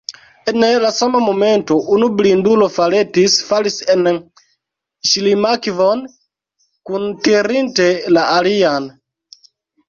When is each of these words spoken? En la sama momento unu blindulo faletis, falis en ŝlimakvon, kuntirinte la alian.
En 0.51 0.63
la 0.83 0.89
sama 0.99 1.19
momento 1.23 1.75
unu 1.97 2.07
blindulo 2.21 2.69
faletis, 2.77 3.35
falis 3.49 3.77
en 3.95 4.01
ŝlimakvon, 5.11 6.03
kuntirinte 6.91 7.87
la 8.17 8.27
alian. 8.41 8.91